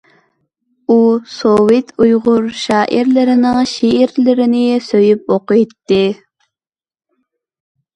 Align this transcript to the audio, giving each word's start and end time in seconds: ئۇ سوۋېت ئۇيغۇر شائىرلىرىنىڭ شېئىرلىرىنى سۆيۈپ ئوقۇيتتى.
ئۇ 0.93 0.95
سوۋېت 1.33 1.91
ئۇيغۇر 2.05 2.49
شائىرلىرىنىڭ 2.63 3.63
شېئىرلىرىنى 3.75 4.67
سۆيۈپ 4.91 5.35
ئوقۇيتتى. 5.39 6.05